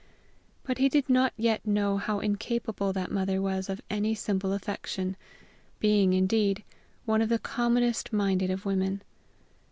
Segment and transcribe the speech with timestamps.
[0.63, 5.15] But he did not yet know how incapable that mother was of any simple affection,
[5.79, 6.63] being, indeed,
[7.05, 9.03] one of the commonest minded of women.